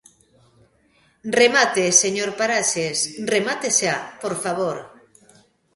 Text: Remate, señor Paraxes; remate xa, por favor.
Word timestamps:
Remate, 1.39 1.85
señor 2.01 2.29
Paraxes; 2.39 2.97
remate 3.33 3.67
xa, 3.79 3.95
por 4.23 4.33
favor. 4.43 4.77